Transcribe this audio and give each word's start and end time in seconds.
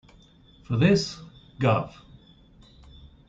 For 0.63 0.77
this, 0.77 1.21
Gov. 1.59 1.93